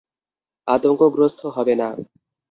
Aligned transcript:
আতঙ্কগ্রস্থ 0.67 1.41
হবে 1.55 1.73
না! 1.75 1.87